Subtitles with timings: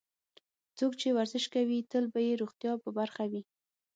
[0.77, 3.41] څوک چې ورزش کوي، تل به یې روغتیا په برخه وي.